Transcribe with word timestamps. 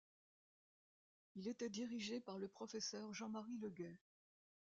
Il 1.35 1.47
était 1.47 1.69
dirigé 1.69 2.19
par 2.19 2.39
le 2.39 2.47
Professeur 2.47 3.13
Jean-Marie 3.13 3.57
Legay. 3.59 3.99